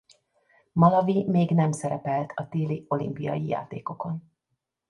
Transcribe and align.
Malawi 0.75 1.25
még 1.29 1.49
nem 1.49 1.71
szerepelt 1.71 2.33
a 2.35 2.47
téli 2.49 2.85
olimpiai 2.87 3.47
játékokon. 3.47 4.31